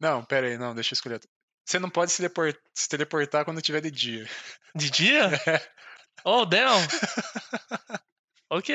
não, 0.00 0.24
pera 0.24 0.46
aí, 0.46 0.58
não, 0.58 0.74
deixa 0.74 0.92
eu 0.92 0.96
escolher. 0.96 1.20
Você 1.66 1.78
não 1.78 1.90
pode 1.90 2.12
se, 2.12 2.18
telepor- 2.18 2.54
se 2.74 2.88
teleportar 2.88 3.44
quando 3.44 3.60
tiver 3.62 3.80
de 3.80 3.90
dia. 3.90 4.28
De 4.74 4.90
dia? 4.90 5.30
Oh, 6.24 6.44
damn. 6.46 6.80
Ok. 8.50 8.74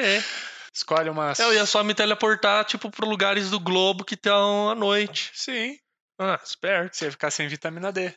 Escolhe 0.73 1.09
uma. 1.09 1.33
Eu 1.37 1.51
ia 1.53 1.65
só 1.65 1.83
me 1.83 1.93
teleportar, 1.93 2.63
tipo, 2.63 2.89
pro 2.89 3.05
lugares 3.09 3.49
do 3.49 3.59
globo 3.59 4.05
que 4.05 4.13
estão 4.13 4.69
à 4.69 4.75
noite. 4.75 5.31
Sim, 5.33 5.77
Ah, 6.19 6.39
esperto. 6.41 6.95
você 6.95 7.05
ia 7.05 7.11
ficar 7.11 7.31
sem 7.31 7.47
vitamina 7.49 7.91
D. 7.91 8.13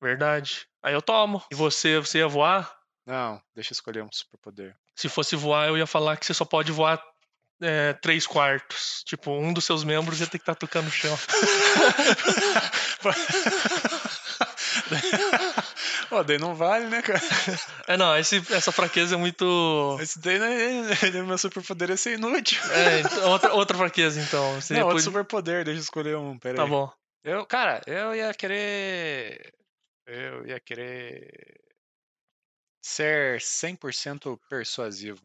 Verdade. 0.00 0.66
Aí 0.82 0.94
eu 0.94 1.02
tomo. 1.02 1.42
E 1.50 1.54
você, 1.56 1.98
você 1.98 2.18
ia 2.18 2.28
voar? 2.28 2.77
Não, 3.08 3.40
deixa 3.54 3.72
eu 3.72 3.74
escolher 3.74 4.02
um 4.02 4.08
superpoder. 4.12 4.76
Se 4.94 5.08
fosse 5.08 5.34
voar, 5.34 5.66
eu 5.68 5.78
ia 5.78 5.86
falar 5.86 6.16
que 6.18 6.26
você 6.26 6.34
só 6.34 6.44
pode 6.44 6.70
voar 6.70 7.02
é, 7.62 7.94
três 7.94 8.26
quartos. 8.26 9.02
Tipo, 9.06 9.30
um 9.32 9.50
dos 9.52 9.64
seus 9.64 9.82
membros 9.82 10.20
ia 10.20 10.26
ter 10.26 10.36
que 10.38 10.42
estar 10.42 10.54
tocando 10.54 10.88
o 10.88 10.90
chão. 10.90 11.16
Ó, 16.10 16.22
daí 16.22 16.38
não 16.38 16.54
vale, 16.54 16.86
né, 16.86 17.02
cara? 17.02 17.20
É, 17.86 17.96
não, 17.96 18.16
esse- 18.16 18.42
essa 18.52 18.72
fraqueza 18.72 19.14
é 19.14 19.18
muito. 19.18 19.98
Esse 20.00 20.18
daí 20.18 20.38
não 20.38 20.46
é, 20.46 20.88
meu 21.24 21.38
superpoder 21.38 21.90
é 21.90 21.96
ser 21.96 22.18
inútil. 22.18 22.60
É, 22.72 23.00
então, 23.00 23.30
outra, 23.30 23.52
outra 23.54 23.76
fraqueza, 23.76 24.20
então. 24.20 24.60
Você 24.60 24.74
não, 24.74 24.80
outro 24.82 24.94
pode- 24.96 25.04
superpoder, 25.04 25.64
deixa 25.64 25.80
eu 25.80 25.82
escolher 25.82 26.16
um, 26.16 26.38
pera 26.38 26.56
Tá 26.56 26.66
bom. 26.66 26.90
Eu, 27.24 27.44
cara, 27.46 27.80
eu 27.86 28.14
ia 28.14 28.32
querer. 28.34 29.52
Eu 30.06 30.46
ia 30.46 30.58
querer. 30.60 31.60
Ser 32.80 33.40
100% 33.40 34.38
persuasivo. 34.48 35.20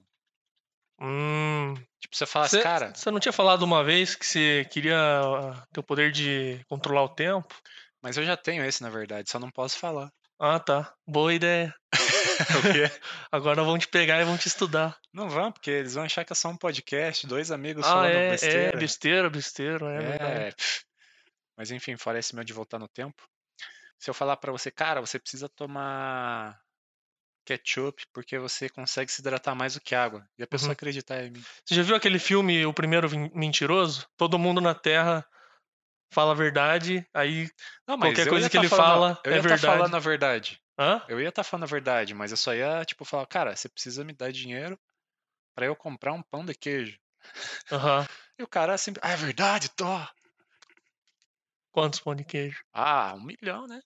Hum. 1.00 1.74
Tipo, 2.00 2.16
você 2.16 2.26
fala 2.26 2.46
assim, 2.46 2.62
cara, 2.62 2.94
você 2.94 3.12
não 3.12 3.20
tinha 3.20 3.34
falado 3.34 3.64
uma 3.64 3.84
vez 3.84 4.16
que 4.16 4.26
você 4.26 4.68
queria 4.72 4.98
ah, 4.98 5.68
ter 5.72 5.80
o 5.80 5.84
poder 5.84 6.12
de 6.12 6.64
controlar 6.68 7.04
o 7.04 7.10
tempo? 7.10 7.54
mas 8.04 8.18
eu 8.18 8.26
já 8.26 8.36
tenho 8.36 8.66
esse, 8.66 8.84
na 8.84 8.90
verdade, 8.90 9.30
só 9.30 9.40
não 9.40 9.50
posso 9.50 9.80
falar. 9.80 10.12
Ah, 10.38 10.60
tá. 10.60 10.94
Boa 11.08 11.34
ideia. 11.34 11.74
Agora 13.32 13.64
vão 13.64 13.78
te 13.78 13.88
pegar 13.88 14.20
e 14.20 14.26
vão 14.26 14.38
te 14.38 14.50
estudar. 14.50 15.00
Não 15.14 15.30
vão, 15.30 15.54
porque 15.54 15.72
eles 15.72 15.94
vão 15.94 16.04
achar 16.04 16.26
que 16.26 16.34
é 16.34 16.36
só 16.36 16.50
um 16.50 16.58
podcast, 16.58 17.26
dois 17.26 17.50
amigos 17.50 17.86
Ah, 17.86 17.90
falando 17.90 18.12
é, 18.12 18.32
besteira. 18.32 18.58
é 18.58 18.78
besteira, 18.78 19.30
besteira, 19.30 20.04
é. 20.04 20.48
É. 20.50 20.54
Mas 21.56 21.72
enfim, 21.72 21.96
fora 21.96 22.20
esse 22.20 22.36
meu 22.36 22.44
de 22.44 22.52
voltar 22.52 22.78
no 22.78 22.90
tempo. 22.90 23.24
Se 23.98 24.10
eu 24.10 24.14
falar 24.14 24.36
pra 24.36 24.52
você, 24.52 24.70
cara, 24.70 25.00
você 25.00 25.18
precisa 25.18 25.48
tomar 25.48 26.60
ketchup 27.46 28.04
porque 28.14 28.38
você 28.40 28.70
consegue 28.70 29.12
se 29.12 29.22
hidratar 29.22 29.56
mais 29.56 29.74
do 29.76 29.82
que 29.82 29.94
água. 29.96 30.28
E 30.38 30.44
a 30.44 30.48
pessoa 30.48 30.70
Uhum. 30.70 30.74
acreditar 30.74 31.24
em 31.24 31.32
mim. 31.32 31.44
Você 31.66 31.76
já 31.76 31.84
viu 31.84 31.96
aquele 31.96 32.20
filme 32.20 32.66
O 32.66 32.74
Primeiro 32.74 33.10
Mentiroso? 33.36 34.08
Todo 34.18 34.40
mundo 34.40 34.60
na 34.62 34.74
Terra 34.74 35.26
fala 36.12 36.32
a 36.32 36.36
verdade, 36.36 37.06
aí. 37.14 37.50
Não, 37.88 37.98
Qualquer 37.98 38.28
coisa 38.30 38.50
que 38.50 38.56
tá 38.58 38.62
ele 38.62 38.70
falando- 38.70 38.88
fala 38.88 39.22
eu 39.26 39.32
é 39.32 39.36
ia 39.36 39.42
tá 39.42 39.48
verdade. 39.50 39.66
falando 39.78 39.96
a 39.96 40.00
verdade. 40.00 40.62
Hã? 40.80 41.02
Eu 41.08 41.20
ia 41.22 41.30
estar 41.30 41.44
falando 41.44 41.64
a 41.64 41.68
verdade, 41.68 42.14
mas 42.14 42.32
eu 42.32 42.38
só 42.38 42.54
ia, 42.54 42.84
tipo, 42.86 43.04
falar, 43.06 43.26
cara, 43.28 43.56
você 43.56 43.68
precisa 43.70 44.04
me 44.04 44.14
dar 44.14 44.32
dinheiro 44.32 44.80
pra 45.56 45.66
eu 45.66 45.76
comprar 45.76 46.14
um 46.14 46.22
pão 46.22 46.46
de 46.46 46.54
queijo. 46.56 46.98
Aham. 47.72 48.06
E 48.40 48.42
o 48.42 48.48
cara 48.48 48.76
sempre, 48.80 49.00
ah, 49.06 49.12
é 49.12 49.16
verdade, 49.16 49.70
tô. 49.70 49.86
Quantos 51.74 52.00
pão 52.00 52.14
de 52.14 52.24
queijo? 52.24 52.64
Ah, 52.72 53.16
um 53.18 53.24
milhão, 53.24 53.66
né? 53.66 53.82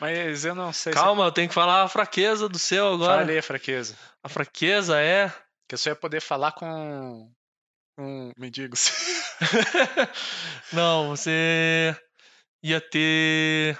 mas 0.00 0.44
eu 0.44 0.54
não 0.54 0.72
sei 0.72 0.92
Calma, 0.92 1.24
eu 1.24 1.32
tenho 1.32 1.48
que 1.48 1.54
falar 1.54 1.82
a 1.82 1.88
fraqueza 1.88 2.48
do 2.48 2.60
seu 2.60 2.90
se... 2.90 2.94
agora. 2.94 3.22
Falei 3.22 3.38
a 3.38 3.42
fraqueza. 3.42 3.98
A 4.22 4.28
fraqueza 4.28 5.00
é. 5.00 5.28
Que 5.68 5.74
eu 5.74 5.78
só 5.78 5.90
ia 5.90 5.96
poder 5.96 6.20
falar 6.20 6.52
com, 6.52 7.28
com 7.96 8.30
mendigos. 8.38 8.92
Não, 10.72 11.08
você 11.08 11.94
ia 12.62 12.80
ter 12.80 13.76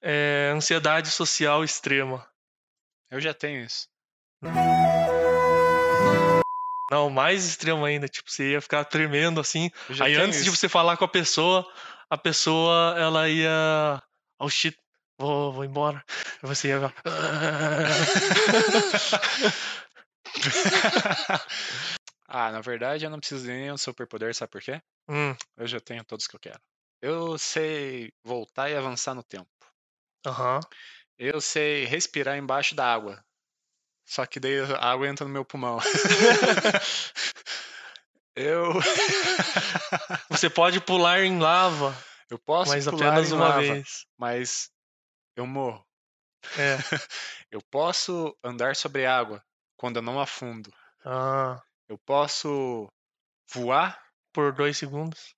é, 0.00 0.52
ansiedade 0.54 1.10
social 1.10 1.64
extrema. 1.64 2.24
eu 3.10 3.20
já 3.20 3.34
tenho 3.34 3.64
isso. 3.64 3.88
Não, 6.92 7.08
mais 7.08 7.46
extremo 7.46 7.82
ainda. 7.86 8.06
Tipo, 8.06 8.30
você 8.30 8.50
ia 8.50 8.60
ficar 8.60 8.84
tremendo 8.84 9.40
assim. 9.40 9.70
Aí 9.98 10.14
antes 10.14 10.42
de 10.42 10.50
isso. 10.50 10.58
você 10.58 10.68
falar 10.68 10.98
com 10.98 11.06
a 11.06 11.08
pessoa, 11.08 11.66
a 12.10 12.18
pessoa 12.18 12.94
ela 12.98 13.30
ia. 13.30 14.02
Oh 14.38 14.50
shit, 14.50 14.78
vou, 15.18 15.50
vou 15.54 15.64
embora. 15.64 16.04
Você 16.42 16.68
ia. 16.68 16.92
ah, 22.28 22.52
na 22.52 22.60
verdade 22.60 23.06
eu 23.06 23.10
não 23.10 23.18
preciso 23.20 23.46
de 23.46 23.52
nenhum 23.52 23.78
superpoder, 23.78 24.34
sabe 24.34 24.50
por 24.50 24.60
quê? 24.60 24.78
Hum, 25.08 25.34
Eu 25.56 25.66
já 25.66 25.80
tenho 25.80 26.04
todos 26.04 26.26
que 26.26 26.36
eu 26.36 26.40
quero. 26.40 26.60
Eu 27.00 27.38
sei 27.38 28.12
voltar 28.22 28.68
e 28.68 28.76
avançar 28.76 29.14
no 29.14 29.22
tempo. 29.22 29.48
Aham. 30.26 30.60
Eu 31.18 31.40
sei 31.40 31.86
respirar 31.86 32.36
embaixo 32.36 32.74
da 32.74 32.92
água. 32.92 33.24
Só 34.12 34.26
que 34.26 34.38
daí 34.38 34.60
a 34.60 34.92
água 34.92 35.08
entra 35.08 35.26
no 35.26 35.32
meu 35.32 35.42
pulmão. 35.42 35.78
eu. 38.36 38.74
Você 40.28 40.50
pode 40.50 40.82
pular 40.82 41.22
em 41.22 41.38
lava, 41.38 41.96
eu 42.28 42.38
posso 42.38 42.72
mas 42.72 42.84
pular 42.84 43.08
apenas 43.08 43.30
em 43.30 43.34
uma 43.34 43.48
lava, 43.48 43.60
vez. 43.62 44.04
mas 44.18 44.70
eu 45.34 45.46
morro. 45.46 45.82
É. 46.58 46.76
Eu 47.50 47.62
posso 47.70 48.36
andar 48.42 48.74
sobre 48.76 49.06
água 49.06 49.42
quando 49.76 49.96
eu 49.96 50.02
não 50.02 50.18
afundo. 50.18 50.72
Ah, 51.04 51.60
Eu 51.88 51.98
posso 51.98 52.88
voar 53.52 54.00
por 54.32 54.52
dois 54.52 54.76
segundos. 54.76 55.34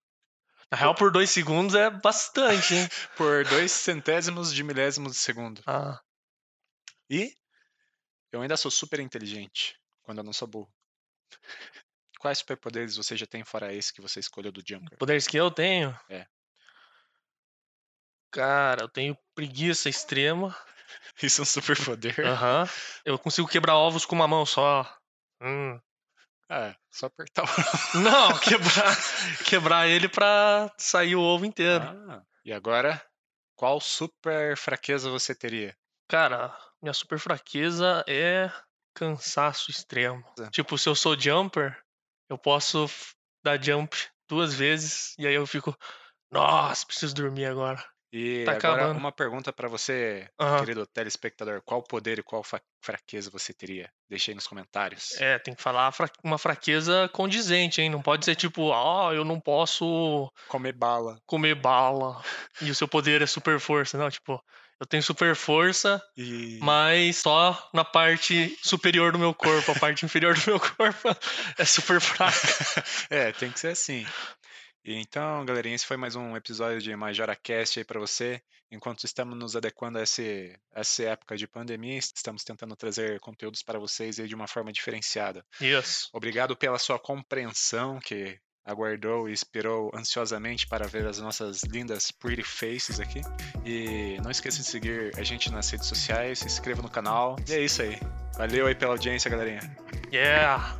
Na 0.71 0.79
real, 0.79 0.95
por 0.95 1.11
dois 1.13 1.31
segundos 1.31 1.75
é 1.75 1.91
bastante, 1.91 2.75
hein? 2.75 2.89
por 3.17 3.45
dois 3.45 3.71
centésimos 3.73 4.55
de 4.55 4.63
milésimos 4.63 5.13
de 5.13 5.19
segundo. 5.19 5.61
Ah, 5.67 6.01
E 7.11 7.35
eu 8.35 8.43
ainda 8.43 8.57
sou 8.57 8.71
super 8.71 8.99
inteligente 8.99 9.79
quando 10.03 10.19
eu 10.19 10.25
não 10.25 10.33
sou 10.33 10.49
burro. 10.49 10.73
Quais 12.19 12.39
superpoderes 12.39 12.97
você 12.97 13.17
já 13.17 13.27
tem 13.27 13.45
fora 13.45 13.73
esse 13.73 13.93
que 13.93 14.01
você 14.01 14.19
escolheu 14.19 14.51
do 14.51 14.63
Jumper? 14.67 14.99
poderes 14.99 15.27
que 15.27 15.37
eu 15.37 15.51
tenho? 15.51 15.97
É. 16.09 16.27
Cara, 18.33 18.83
eu 18.83 18.89
tenho 18.89 19.17
preguiça 19.35 19.89
extrema. 19.89 20.57
Isso 21.23 21.41
é 21.41 21.43
um 21.43 21.47
superpoder? 21.47 22.19
Aham. 22.21 22.69
Eu 23.05 23.19
consigo 23.19 23.47
quebrar 23.47 23.77
ovos 23.77 24.05
com 24.05 24.17
uma 24.17 24.27
mão 24.27 24.45
só. 24.45 24.85
Hum. 25.41 25.79
É, 26.49 26.75
só 26.91 27.07
apertar 27.07 27.45
o. 27.45 27.47
Não, 28.03 28.39
quebrar, 28.39 28.97
quebrar 29.45 29.89
ele 29.89 30.09
pra 30.09 30.73
sair 30.77 31.15
o 31.15 31.23
ovo 31.23 31.47
inteiro. 31.47 31.85
Ah, 31.85 32.23
e 32.45 32.53
agora, 32.53 33.01
qual 33.55 33.81
super 33.81 34.57
fraqueza 34.57 35.09
você 35.11 35.35
teria? 35.35 35.77
Cara, 36.09 36.57
minha 36.85 36.93
super 36.93 37.19
fraqueza 37.19 38.05
é 38.07 38.53
cansaço 38.95 39.71
extremo. 39.71 40.23
É. 40.39 40.51
Tipo, 40.51 40.77
se 40.77 40.89
eu 40.89 40.95
sou 40.95 41.19
jumper, 41.19 41.77
eu 42.29 42.37
posso 42.37 42.87
dar 43.43 43.61
jump 43.63 43.97
duas 44.29 44.55
vezes 44.55 45.15
e 45.19 45.27
aí 45.27 45.35
eu 45.35 45.47
fico, 45.47 45.75
nossa, 46.31 46.87
preciso 46.87 47.15
dormir 47.15 47.47
agora. 47.47 47.83
E 48.13 48.45
Tá 48.45 48.53
agora, 48.53 48.75
acabando. 48.75 48.99
uma 48.99 49.11
pergunta 49.11 49.53
pra 49.53 49.67
você, 49.67 50.29
Aham. 50.39 50.61
querido 50.61 50.87
telespectador: 50.87 51.61
qual 51.65 51.83
poder 51.83 52.21
e 52.21 52.23
qual 52.23 52.45
fraqueza 52.81 53.29
você 53.29 53.53
teria? 53.53 53.91
Deixa 54.09 54.31
aí 54.31 54.37
nos 54.37 54.47
comentários. 54.47 55.21
É, 55.21 55.37
tem 55.41 55.53
que 55.53 55.61
falar 55.63 55.93
uma 56.23 56.39
fraqueza 56.39 57.09
condizente, 57.13 57.81
hein? 57.81 57.91
Não 57.91 58.01
pode 58.01 58.25
ser 58.25 58.37
tipo, 58.37 58.73
ah, 58.73 59.13
eu 59.13 59.25
não 59.25 59.41
posso 59.41 60.31
Comer 60.47 60.75
bala. 60.75 61.19
comer 61.27 61.57
bala 61.57 62.23
e 62.61 62.71
o 62.71 62.75
seu 62.75 62.87
poder 62.87 63.21
é 63.21 63.27
super 63.27 63.59
força. 63.59 63.99
Não, 63.99 64.09
tipo, 64.09 64.41
eu 64.81 64.87
tenho 64.87 65.03
super 65.03 65.35
força, 65.37 66.03
E. 66.17 66.59
mas 66.63 67.19
só 67.19 67.71
na 67.73 67.85
parte 67.85 68.57
superior 68.63 69.13
do 69.13 69.19
meu 69.19 69.35
corpo. 69.35 69.73
A 69.73 69.79
parte 69.79 70.05
inferior 70.05 70.35
do 70.35 70.43
meu 70.47 70.61
corpo 70.61 71.09
é 71.59 71.65
super 71.65 72.01
fraca. 72.01 72.35
é, 73.09 73.33
tem 73.33 73.51
que 73.51 73.61
ser 73.61 73.69
assim. 73.69 74.07
E 74.85 74.95
então, 74.97 75.45
galerinha, 75.47 75.75
esse 75.75 75.87
foi 75.87 75.97
mais 75.97 76.15
um 76.15 76.37
episódio 76.37 76.83
de 76.83 76.95
Majora 76.95 77.35
Cast 77.35 77.79
aí 77.79 77.85
pra 77.85 77.99
você. 77.99 78.43
Enquanto 78.71 79.05
estamos 79.05 79.39
nos 79.39 79.57
adequando 79.57 79.99
a 79.99 80.03
esse, 80.03 80.55
a 80.75 80.81
essa 80.81 81.05
época 81.05 81.37
de 81.37 81.47
pandemia, 81.47 81.97
estamos 81.97 82.45
tentando 82.45 82.77
trazer 82.77 83.21
conteúdos 83.21 83.63
para 83.63 83.79
vocês 83.79 84.19
aí 84.19 84.27
de 84.27 84.35
uma 84.35 84.47
forma 84.49 84.73
diferenciada. 84.73 85.43
Isso. 85.61 86.11
Obrigado 86.13 86.57
pela 86.57 86.79
sua 86.79 86.99
compreensão 86.99 87.99
que 88.01 88.39
aguardou 88.65 89.29
e 89.29 89.33
esperou 89.33 89.91
ansiosamente 89.95 90.67
para 90.67 90.87
ver 90.87 91.07
as 91.07 91.19
nossas 91.19 91.63
lindas 91.65 92.11
pretty 92.11 92.43
faces 92.43 92.99
aqui. 92.99 93.21
E 93.65 94.19
não 94.23 94.31
esqueça 94.31 94.59
de 94.59 94.65
seguir 94.65 95.13
a 95.17 95.23
gente 95.23 95.51
nas 95.51 95.69
redes 95.71 95.87
sociais, 95.87 96.39
se 96.39 96.47
inscreva 96.47 96.83
no 96.83 96.89
canal. 96.89 97.37
E 97.49 97.53
é 97.53 97.61
isso 97.61 97.83
aí. 97.83 97.99
Valeu 98.37 98.67
aí 98.67 98.75
pela 98.75 98.93
audiência, 98.93 99.31
galerinha. 99.31 99.77
Yeah! 100.13 100.77